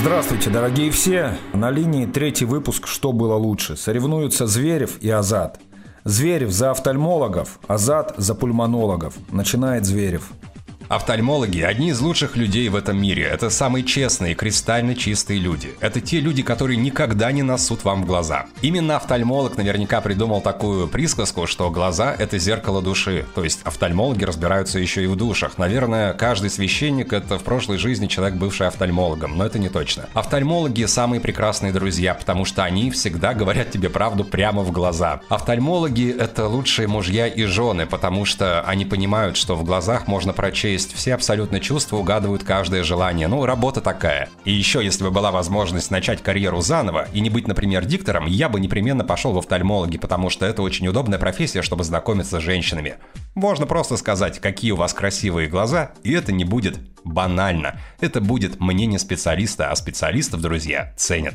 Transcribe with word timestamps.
Здравствуйте, 0.00 0.48
дорогие 0.48 0.90
все! 0.90 1.36
На 1.52 1.70
линии 1.70 2.06
третий 2.06 2.46
выпуск 2.46 2.86
«Что 2.86 3.12
было 3.12 3.34
лучше?» 3.34 3.76
Соревнуются 3.76 4.46
Зверев 4.46 4.96
и 5.02 5.10
Азат. 5.10 5.60
Зверев 6.04 6.50
за 6.50 6.70
офтальмологов, 6.70 7.58
Азат 7.68 8.14
за 8.16 8.34
пульмонологов. 8.34 9.12
Начинает 9.30 9.84
Зверев. 9.84 10.30
Офтальмологи– 10.90 11.60
одни 11.62 11.90
из 11.90 12.00
лучших 12.00 12.36
людей 12.36 12.68
в 12.68 12.74
этом 12.74 13.00
мире. 13.00 13.22
Это 13.22 13.48
самые 13.48 13.84
честные, 13.84 14.34
кристально 14.34 14.96
чистые 14.96 15.38
люди. 15.38 15.76
Это 15.78 16.00
те 16.00 16.18
люди, 16.18 16.42
которые 16.42 16.78
никогда 16.78 17.30
не 17.30 17.44
насут 17.44 17.84
вам 17.84 18.02
в 18.02 18.06
глаза. 18.06 18.46
Именно 18.60 18.96
офтальмолог 18.96 19.56
наверняка 19.56 20.00
придумал 20.00 20.40
такую 20.40 20.88
присказку, 20.88 21.46
что 21.46 21.70
глаза– 21.70 22.12
это 22.18 22.38
зеркало 22.38 22.82
души. 22.82 23.24
То 23.36 23.44
есть 23.44 23.60
офтальмологи 23.62 24.24
разбираются 24.24 24.80
еще 24.80 25.04
и 25.04 25.06
в 25.06 25.14
душах. 25.14 25.58
Наверное, 25.58 26.12
каждый 26.12 26.50
священник– 26.50 27.12
это 27.12 27.38
в 27.38 27.44
прошлой 27.44 27.78
жизни 27.78 28.08
человек, 28.08 28.36
бывший 28.36 28.66
офтальмологом, 28.66 29.38
но 29.38 29.46
это 29.46 29.60
не 29.60 29.68
точно. 29.68 30.08
Офтальмологи– 30.12 30.84
самые 30.86 31.20
прекрасные 31.20 31.72
друзья, 31.72 32.14
потому 32.14 32.44
что 32.44 32.64
они 32.64 32.90
всегда 32.90 33.32
говорят 33.32 33.70
тебе 33.70 33.90
правду 33.90 34.24
прямо 34.24 34.62
в 34.62 34.72
глаза. 34.72 35.20
Офтальмологи– 35.28 36.12
это 36.18 36.48
лучшие 36.48 36.88
мужья 36.88 37.28
и 37.28 37.44
жены, 37.44 37.86
потому 37.86 38.24
что 38.24 38.62
они 38.62 38.84
понимают, 38.84 39.36
что 39.36 39.54
в 39.54 39.62
глазах 39.62 40.08
можно 40.08 40.32
прочесть 40.32 40.79
есть 40.80 40.94
все 40.94 41.14
абсолютно 41.14 41.60
чувства 41.60 41.98
угадывают 41.98 42.42
каждое 42.42 42.82
желание. 42.82 43.28
Ну, 43.28 43.44
работа 43.44 43.82
такая. 43.82 44.30
И 44.46 44.52
еще, 44.52 44.82
если 44.82 45.04
бы 45.04 45.10
была 45.10 45.30
возможность 45.30 45.90
начать 45.90 46.22
карьеру 46.22 46.62
заново 46.62 47.06
и 47.12 47.20
не 47.20 47.28
быть, 47.28 47.46
например, 47.46 47.84
диктором, 47.84 48.24
я 48.24 48.48
бы 48.48 48.60
непременно 48.60 49.04
пошел 49.04 49.32
в 49.34 49.38
офтальмологи, 49.38 49.98
потому 49.98 50.30
что 50.30 50.46
это 50.46 50.62
очень 50.62 50.88
удобная 50.88 51.18
профессия, 51.18 51.60
чтобы 51.60 51.84
знакомиться 51.84 52.40
с 52.40 52.42
женщинами. 52.42 52.94
Можно 53.34 53.66
просто 53.66 53.98
сказать, 53.98 54.40
какие 54.40 54.70
у 54.70 54.76
вас 54.76 54.94
красивые 54.94 55.48
глаза, 55.48 55.92
и 56.02 56.12
это 56.12 56.32
не 56.32 56.44
будет 56.44 56.78
банально. 57.04 57.78
Это 58.00 58.22
будет 58.22 58.58
мнение 58.58 58.98
специалиста, 58.98 59.70
а 59.70 59.76
специалистов, 59.76 60.40
друзья, 60.40 60.94
ценят. 60.96 61.34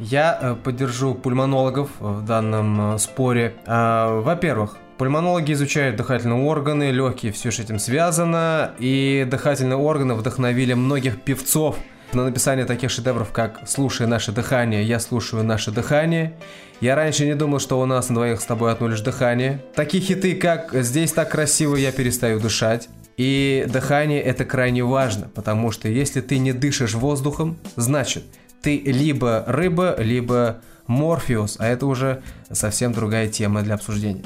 Я 0.00 0.36
э, 0.40 0.56
поддержу 0.56 1.14
пульмонологов 1.14 1.88
в 2.00 2.22
данном 2.22 2.94
э, 2.94 2.98
споре. 2.98 3.54
А, 3.64 4.20
во-первых, 4.20 4.76
Пульмонологи 4.98 5.52
изучают 5.52 5.96
дыхательные 5.96 6.40
органы, 6.40 6.92
легкие, 6.92 7.32
все 7.32 7.50
с 7.50 7.58
этим 7.58 7.80
связано, 7.80 8.72
и 8.78 9.26
дыхательные 9.28 9.76
органы 9.76 10.14
вдохновили 10.14 10.74
многих 10.74 11.20
певцов 11.20 11.76
на 12.12 12.24
написание 12.24 12.64
таких 12.64 12.90
шедевров, 12.90 13.32
как 13.32 13.62
«Слушай 13.66 14.06
наше 14.06 14.30
дыхание», 14.30 14.84
«Я 14.84 15.00
слушаю 15.00 15.42
наше 15.42 15.72
дыхание». 15.72 16.34
Я 16.80 16.94
раньше 16.94 17.24
не 17.24 17.34
думал, 17.34 17.58
что 17.58 17.80
у 17.80 17.86
нас 17.86 18.08
на 18.08 18.14
двоих 18.16 18.40
с 18.40 18.44
тобой 18.44 18.70
одно 18.70 18.88
лишь 18.88 19.00
дыхание. 19.00 19.64
Такие 19.74 20.02
хиты, 20.02 20.36
как 20.36 20.72
«Здесь 20.72 21.12
так 21.12 21.30
красиво, 21.30 21.74
я 21.74 21.90
перестаю 21.90 22.38
дышать». 22.38 22.88
И 23.16 23.64
дыхание 23.68 24.20
это 24.20 24.44
крайне 24.44 24.84
важно, 24.84 25.28
потому 25.34 25.70
что 25.72 25.88
если 25.88 26.20
ты 26.20 26.38
не 26.38 26.52
дышишь 26.52 26.94
воздухом, 26.94 27.56
значит 27.76 28.24
ты 28.60 28.78
либо 28.78 29.44
рыба, 29.46 29.94
либо 29.98 30.60
Морфеус, 30.86 31.56
а 31.58 31.66
это 31.66 31.86
уже 31.86 32.22
совсем 32.50 32.92
другая 32.92 33.28
тема 33.28 33.62
для 33.62 33.74
обсуждения. 33.74 34.24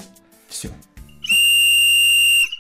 Все. 0.48 0.68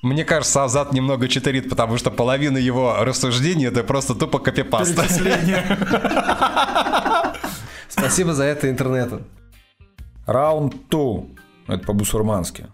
Мне 0.02 0.24
кажется, 0.24 0.62
Азат 0.62 0.92
немного 0.92 1.28
читерит, 1.28 1.68
потому 1.68 1.98
что 1.98 2.10
половина 2.10 2.58
его 2.58 2.96
рассуждений 3.00 3.66
это 3.66 3.82
просто 3.82 4.14
тупо 4.14 4.38
копипаста. 4.38 5.04
Спасибо 7.88 8.32
за 8.32 8.44
это 8.44 8.70
интернету. 8.70 9.22
Раунд 10.26 10.88
2. 10.88 11.22
Это 11.68 11.84
по-бусурмански. 11.84 12.66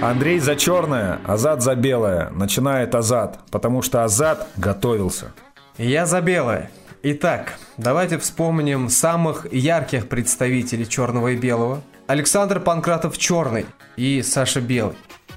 Андрей 0.00 0.38
за 0.38 0.56
черное, 0.56 1.20
Азат 1.26 1.62
за 1.62 1.74
белое. 1.74 2.30
Начинает 2.30 2.94
Азат, 2.94 3.40
потому 3.50 3.82
что 3.82 4.04
Азат 4.04 4.48
готовился. 4.56 5.32
Я 5.76 6.06
за 6.06 6.20
белое. 6.20 6.70
Итак, 7.02 7.54
давайте 7.76 8.18
вспомним 8.18 8.88
самых 8.88 9.52
ярких 9.52 10.08
представителей 10.08 10.88
черного 10.88 11.28
и 11.28 11.36
белого. 11.36 11.82
Александр 12.10 12.58
Панкратов 12.58 13.18
черный 13.18 13.66
и 13.94 14.20
Саша 14.22 14.60
белый. 14.60 14.96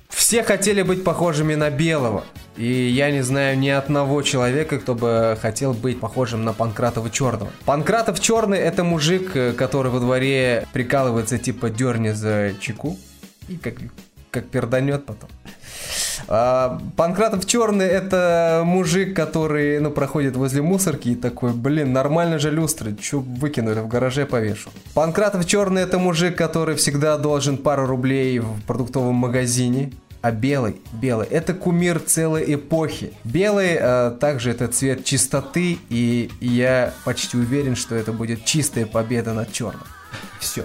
Все 0.10 0.42
хотели 0.42 0.82
быть 0.82 1.04
похожими 1.04 1.54
на 1.54 1.70
белого. 1.70 2.24
И 2.58 2.66
я 2.66 3.12
не 3.12 3.22
знаю 3.22 3.60
ни 3.60 3.70
одного 3.70 4.24
человека, 4.24 4.80
кто 4.80 4.96
бы 4.96 5.38
хотел 5.40 5.74
быть 5.74 6.00
похожим 6.00 6.44
на 6.44 6.52
Панкратова 6.52 7.12
черного. 7.12 7.52
Панкратов 7.66 8.20
черный 8.20 8.58
это 8.58 8.84
мужик, 8.84 9.36
э, 9.36 9.54
который 9.54 9.92
во 9.92 10.00
дворе 10.00 10.66
прикалывается 10.74 11.38
типа 11.38 11.70
дерни 11.70 12.10
за 12.10 12.54
чеку. 12.60 12.98
И 13.48 13.58
как, 13.58 13.76
как 14.32 14.48
перданет 14.48 15.06
потом. 15.06 15.30
А, 16.28 16.80
Панкратов 16.96 17.46
черный 17.46 17.86
это 17.86 18.64
мужик, 18.66 19.16
который, 19.16 19.80
ну, 19.80 19.92
проходит 19.92 20.36
возле 20.36 20.62
мусорки 20.62 21.10
и 21.10 21.16
такой, 21.16 21.52
блин, 21.54 21.94
нормально 21.94 22.40
же 22.40 22.52
люстры, 22.52 22.96
чё 22.96 23.20
выкинули, 23.20 23.80
в 23.80 23.88
гараже 23.88 24.26
повешу. 24.26 24.70
Панкратов 24.94 25.46
черный 25.46 25.82
это 25.82 26.00
мужик, 26.00 26.38
который 26.38 26.76
всегда 26.76 27.18
должен 27.18 27.58
пару 27.58 27.86
рублей 27.86 28.40
в 28.40 28.62
продуктовом 28.66 29.16
магазине. 29.16 29.92
А 30.22 30.32
белый, 30.32 30.78
белый, 30.94 31.28
это 31.28 31.54
кумир 31.54 32.00
целой 32.00 32.56
эпохи. 32.56 33.12
Белый 33.26 33.76
э, 33.78 34.16
также 34.22 34.52
это 34.52 34.70
цвет 34.70 35.04
чистоты, 35.04 35.78
и 35.90 36.32
я 36.40 36.94
почти 37.04 37.36
уверен, 37.36 37.76
что 37.76 37.94
это 37.96 38.14
будет 38.14 38.46
чистая 38.46 38.86
победа 38.86 39.34
над 39.34 39.52
черным. 39.52 39.84
Все. 40.40 40.64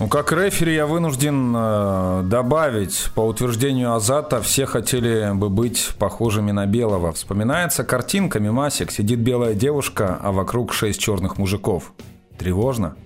Ну, 0.00 0.08
как 0.08 0.32
рефери 0.32 0.74
я 0.74 0.86
вынужден 0.86 1.54
э, 1.54 2.22
добавить, 2.24 3.10
по 3.14 3.20
утверждению 3.20 3.92
Азата, 3.94 4.40
все 4.40 4.64
хотели 4.64 5.30
бы 5.34 5.50
быть 5.50 5.90
похожими 5.98 6.52
на 6.52 6.64
белого. 6.64 7.12
Вспоминается 7.12 7.84
картинка, 7.84 8.40
мимасик, 8.40 8.92
сидит 8.92 9.18
белая 9.18 9.52
девушка, 9.52 10.18
а 10.22 10.32
вокруг 10.32 10.72
шесть 10.72 11.00
черных 11.00 11.36
мужиков. 11.36 11.92
Тревожно? 12.38 12.96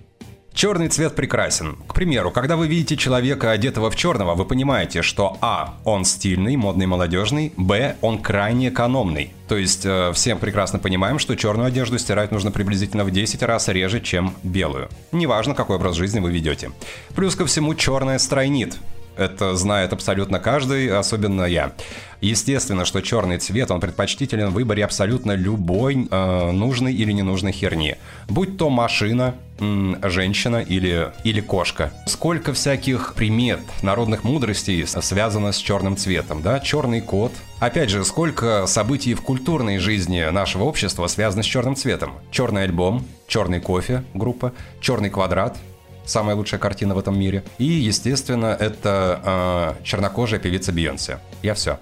Черный 0.55 0.87
цвет 0.87 1.15
прекрасен. 1.15 1.75
К 1.85 1.93
примеру, 1.93 2.31
когда 2.31 2.55
вы 2.55 2.69
видите 2.69 2.95
человека, 2.95 3.51
одетого 3.51 3.91
в 3.91 3.97
черного, 3.97 4.35
вы 4.35 4.45
понимаете, 4.45 5.01
что 5.01 5.37
А. 5.41 5.73
Он 5.83 6.05
стильный, 6.05 6.55
модный, 6.55 6.85
молодежный, 6.85 7.51
Б. 7.57 7.97
Он 7.99 8.19
крайне 8.19 8.69
экономный. 8.69 9.33
То 9.49 9.57
есть 9.57 9.85
э, 9.85 10.13
всем 10.13 10.39
прекрасно 10.39 10.79
понимаем, 10.79 11.19
что 11.19 11.35
черную 11.35 11.67
одежду 11.67 11.99
стирать 11.99 12.31
нужно 12.31 12.51
приблизительно 12.51 13.03
в 13.03 13.11
10 13.11 13.43
раз 13.43 13.67
реже, 13.67 13.99
чем 13.99 14.33
белую. 14.43 14.87
Неважно, 15.11 15.55
какой 15.55 15.75
образ 15.75 15.97
жизни 15.97 16.21
вы 16.21 16.31
ведете. 16.31 16.71
Плюс 17.15 17.35
ко 17.35 17.45
всему, 17.45 17.75
черное 17.75 18.17
стройнит. 18.17 18.77
Это 19.17 19.55
знает 19.55 19.93
абсолютно 19.93 20.39
каждый, 20.39 20.89
особенно 20.95 21.43
я. 21.43 21.73
Естественно, 22.21 22.85
что 22.85 23.01
черный 23.01 23.37
цвет, 23.37 23.71
он 23.71 23.79
предпочтителен 23.79 24.49
в 24.49 24.53
выборе 24.53 24.83
абсолютно 24.83 25.33
любой 25.33 26.07
э, 26.09 26.51
нужной 26.51 26.93
или 26.93 27.11
ненужной 27.11 27.51
херни. 27.51 27.97
Будь 28.27 28.57
то 28.57 28.69
машина, 28.69 29.35
женщина 29.59 30.57
или, 30.57 31.11
или 31.23 31.39
кошка. 31.39 31.93
Сколько 32.07 32.53
всяких 32.53 33.13
примет 33.15 33.59
народных 33.83 34.23
мудростей 34.23 34.85
связано 34.85 35.51
с 35.51 35.57
черным 35.57 35.95
цветом, 35.97 36.41
да? 36.41 36.59
Черный 36.59 37.01
кот. 37.01 37.31
Опять 37.59 37.89
же, 37.89 38.03
сколько 38.03 38.65
событий 38.67 39.13
в 39.13 39.21
культурной 39.21 39.77
жизни 39.77 40.29
нашего 40.29 40.63
общества 40.63 41.07
связано 41.07 41.43
с 41.43 41.45
черным 41.45 41.75
цветом. 41.75 42.13
Черный 42.31 42.63
альбом, 42.63 43.05
черный 43.27 43.61
кофе 43.61 44.03
группа, 44.13 44.53
черный 44.81 45.09
квадрат, 45.09 45.57
самая 46.05 46.35
лучшая 46.35 46.59
картина 46.59 46.95
в 46.95 46.99
этом 46.99 47.19
мире. 47.19 47.43
И, 47.57 47.65
естественно, 47.65 48.55
это 48.59 49.75
э, 49.79 49.83
чернокожая 49.83 50.39
певица 50.39 50.71
Бейонсе. 50.71 51.19
Я 51.41 51.53
все. 51.53 51.79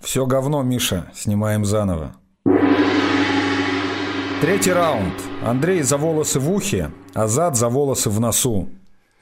Все 0.00 0.26
говно, 0.26 0.62
Миша. 0.62 1.10
Снимаем 1.14 1.64
заново. 1.64 2.14
Третий 4.40 4.72
раунд. 4.72 5.14
Андрей 5.44 5.82
за 5.82 5.96
волосы 5.96 6.40
в 6.40 6.50
ухе, 6.50 6.90
Азат 7.14 7.56
за 7.56 7.68
волосы 7.68 8.10
в 8.10 8.20
носу. 8.20 8.68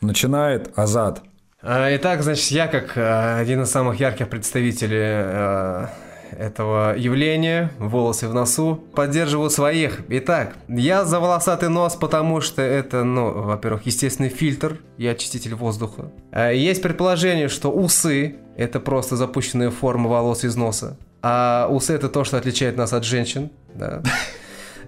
Начинает 0.01 0.79
Азат. 0.79 1.23
А, 1.62 1.95
итак, 1.97 2.23
значит, 2.23 2.51
я 2.51 2.69
как 2.69 2.97
э, 2.97 3.41
один 3.41 3.62
из 3.62 3.71
самых 3.71 3.99
ярких 3.99 4.29
представителей 4.29 5.88
этого 6.32 6.96
явления, 6.96 7.70
волосы 7.78 8.28
в 8.28 8.34
носу, 8.34 8.82
поддерживаю 8.94 9.50
своих. 9.50 10.00
Итак, 10.08 10.56
я 10.69 11.05
за 11.05 11.20
волосатый 11.20 11.69
нос, 11.69 11.94
потому 11.94 12.40
что 12.40 12.62
это, 12.62 13.05
ну, 13.05 13.43
во-первых, 13.43 13.87
естественный 13.87 14.28
фильтр, 14.28 14.78
я 14.99 15.12
очиститель 15.12 15.55
воздуха. 15.55 16.11
А, 16.32 16.50
есть 16.50 16.82
предположение, 16.82 17.49
что 17.49 17.70
усы– 17.70 18.37
это 18.56 18.81
просто 18.81 19.17
запущенная 19.17 19.70
форма 19.70 20.08
волос 20.08 20.44
из 20.44 20.56
носа. 20.56 20.99
А 21.23 21.69
усы– 21.70 21.93
это 21.94 22.08
то, 22.08 22.25
что 22.25 22.37
отличает 22.37 22.76
нас 22.76 22.93
от 22.93 23.05
женщин, 23.05 23.50
да. 23.75 24.02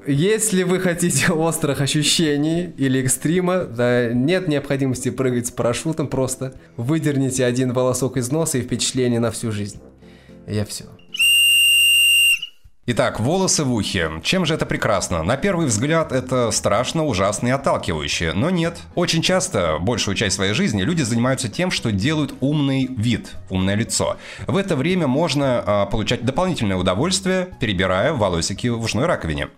Если 0.06 0.62
вы 0.62 0.80
хотите 0.80 1.32
острых 1.32 1.82
ощущений 1.82 2.72
или 2.78 3.00
экстрима, 3.00 3.64
да, 3.64 4.10
нет 4.12 4.48
необходимости 4.48 5.10
прыгать 5.10 5.48
с 5.48 5.50
парашютом, 5.50 6.08
просто 6.08 6.54
выдерните 6.78 7.44
один 7.44 7.72
волосок 7.72 8.16
из 8.16 8.30
носа 8.30 8.56
и 8.56 8.62
впечатление 8.62 9.20
на 9.20 9.30
всю 9.30 9.52
жизнь. 9.52 9.80
Я 10.46 10.64
все. 10.64 10.84
Итак, 12.90 13.20
волосы 13.20 13.64
в 13.64 13.74
ухе. 13.74 14.10
Чем 14.22 14.46
же 14.46 14.54
это 14.54 14.64
прекрасно? 14.64 15.22
На 15.22 15.36
первый 15.36 15.66
взгляд 15.66 16.10
это 16.10 16.50
страшно, 16.50 17.04
ужасно 17.04 17.48
и 17.48 17.50
отталкивающе. 17.50 18.32
Но 18.32 18.48
нет. 18.48 18.78
Очень 18.94 19.20
часто, 19.20 19.76
большую 19.78 20.14
часть 20.14 20.36
своей 20.36 20.54
жизни, 20.54 20.80
люди 20.80 21.02
занимаются 21.02 21.50
тем, 21.50 21.70
что 21.70 21.92
делают 21.92 22.32
умный 22.40 22.86
вид, 22.86 23.36
умное 23.50 23.74
лицо. 23.74 24.16
В 24.46 24.56
это 24.56 24.74
время 24.74 25.06
можно 25.06 25.62
а, 25.66 25.84
получать 25.84 26.24
дополнительное 26.24 26.78
удовольствие, 26.78 27.50
перебирая 27.60 28.14
волосики 28.14 28.68
в 28.68 28.82
ушной 28.82 29.04
раковине. 29.04 29.48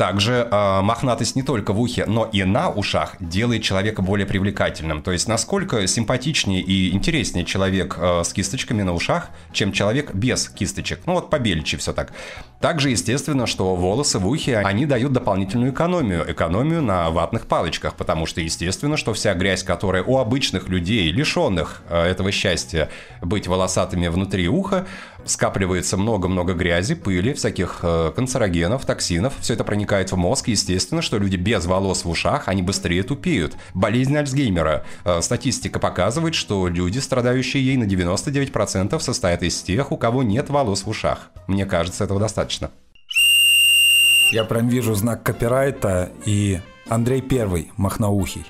Также 0.00 0.48
э, 0.50 0.80
мохнатость 0.80 1.36
не 1.36 1.42
только 1.42 1.74
в 1.74 1.80
ухе, 1.80 2.06
но 2.06 2.24
и 2.24 2.42
на 2.44 2.70
ушах 2.70 3.16
делает 3.20 3.62
человека 3.62 4.00
более 4.00 4.26
привлекательным. 4.26 5.02
То 5.02 5.12
есть 5.12 5.28
насколько 5.28 5.86
симпатичнее 5.86 6.62
и 6.62 6.94
интереснее 6.94 7.44
человек 7.44 7.98
э, 8.00 8.22
с 8.24 8.32
кисточками 8.32 8.80
на 8.80 8.94
ушах, 8.94 9.28
чем 9.52 9.72
человек 9.72 10.14
без 10.14 10.48
кисточек. 10.48 11.00
Ну 11.04 11.12
вот 11.12 11.28
побельче 11.28 11.76
все 11.76 11.92
так. 11.92 12.14
Также 12.62 12.88
естественно, 12.88 13.46
что 13.46 13.76
волосы 13.76 14.18
в 14.18 14.26
ухе, 14.26 14.56
они 14.58 14.86
дают 14.86 15.12
дополнительную 15.12 15.72
экономию. 15.72 16.24
Экономию 16.26 16.80
на 16.80 17.10
ватных 17.10 17.46
палочках, 17.46 17.94
потому 17.94 18.24
что 18.24 18.40
естественно, 18.40 18.96
что 18.96 19.12
вся 19.12 19.34
грязь, 19.34 19.62
которая 19.62 20.02
у 20.02 20.16
обычных 20.16 20.68
людей, 20.70 21.12
лишенных 21.12 21.82
э, 21.90 22.04
этого 22.04 22.32
счастья 22.32 22.88
быть 23.20 23.46
волосатыми 23.46 24.08
внутри 24.08 24.48
уха, 24.48 24.86
скапливается 25.24 25.96
много-много 25.96 26.54
грязи, 26.54 26.94
пыли, 26.94 27.32
всяких 27.32 27.80
э, 27.82 28.12
канцерогенов, 28.14 28.84
токсинов. 28.84 29.34
Все 29.40 29.54
это 29.54 29.64
проникает 29.64 30.12
в 30.12 30.16
мозг. 30.16 30.48
Естественно, 30.48 31.02
что 31.02 31.18
люди 31.18 31.36
без 31.36 31.66
волос 31.66 32.04
в 32.04 32.10
ушах, 32.10 32.48
они 32.48 32.62
быстрее 32.62 33.02
тупеют. 33.02 33.56
Болезнь 33.74 34.16
Альцгеймера. 34.16 34.84
Э, 35.04 35.20
статистика 35.22 35.78
показывает, 35.78 36.34
что 36.34 36.68
люди, 36.68 36.98
страдающие 36.98 37.64
ей 37.64 37.76
на 37.76 37.84
99% 37.84 38.98
состоят 39.00 39.42
из 39.42 39.60
тех, 39.62 39.92
у 39.92 39.96
кого 39.96 40.22
нет 40.22 40.50
волос 40.50 40.84
в 40.84 40.88
ушах. 40.88 41.30
Мне 41.46 41.66
кажется, 41.66 42.04
этого 42.04 42.20
достаточно. 42.20 42.70
Я 44.32 44.44
прям 44.44 44.68
вижу 44.68 44.94
знак 44.94 45.22
копирайта 45.22 46.10
и 46.24 46.60
Андрей 46.88 47.20
Первый, 47.20 47.72
махноухий. 47.76 48.44